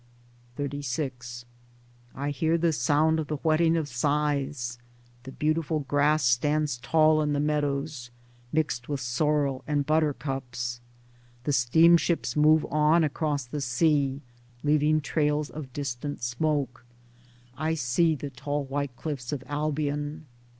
XXXVI 0.57 1.43
I 2.15 2.31
HEAR 2.31 2.57
the 2.57 2.73
sound 2.73 3.19
of 3.19 3.27
the 3.27 3.35
whetting 3.37 3.77
of 3.77 3.87
scythes. 3.87 4.79
The 5.25 5.31
beautiful 5.31 5.81
grass 5.81 6.23
stands 6.23 6.77
tall 6.79 7.21
in 7.21 7.33
the 7.33 7.39
meadows, 7.39 8.09
mixed 8.51 8.89
with 8.89 8.99
sorrel 8.99 9.63
and 9.67 9.85
buttercups; 9.85 10.81
the 11.43 11.53
steamships 11.53 12.35
move 12.35 12.65
on 12.71 13.03
across 13.03 13.45
the 13.45 13.61
sea, 13.61 14.21
leaving 14.63 15.01
trails 15.01 15.51
of 15.51 15.71
distant 15.71 16.23
smoke. 16.23 16.83
I 17.55 17.75
see 17.75 18.15
the 18.15 18.31
tall 18.31 18.63
white 18.63 18.95
cliffs 18.95 19.31
of 19.31 19.43
Albion. 19.45 20.25